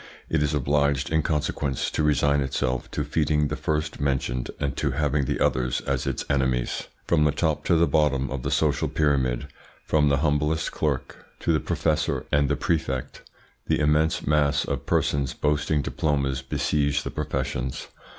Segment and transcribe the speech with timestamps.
[0.29, 4.89] It is obliged in consequence to resign itself to feeding the first mentioned and to
[4.89, 6.87] having the others as its enemies.
[7.05, 9.49] From the top to the bottom of the social pyramid,
[9.85, 13.21] from the humblest clerk to the professor and the prefect,
[13.67, 17.85] the immense mass of persons boasting diplomas besiege the professions.